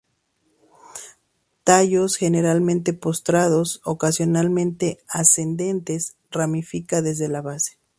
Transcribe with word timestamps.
Tallos 1.63 2.15
generalmente 2.17 2.93
postrados, 2.93 3.81
ocasionalmente 3.83 4.97
ascendentes; 5.07 6.15
ramifica 6.31 7.03
desde 7.03 7.29
la 7.29 7.43
base. 7.43 7.77